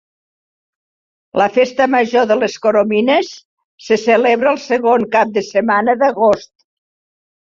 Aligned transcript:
La 1.41 1.45
festa 1.57 1.85
major 1.95 2.23
de 2.31 2.37
les 2.39 2.55
Coromines, 2.63 3.29
se 3.89 3.97
celebra 4.05 4.51
el 4.53 4.57
segon 4.63 5.05
cap 5.17 5.35
de 5.37 5.45
setmana 5.49 5.95
d'agost. 6.01 6.51